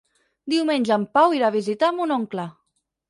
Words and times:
Diumenge 0.53 0.95
en 0.97 1.05
Pau 1.17 1.35
irà 1.41 1.49
a 1.53 1.55
visitar 1.59 1.93
mon 1.99 2.15
oncle. 2.17 2.47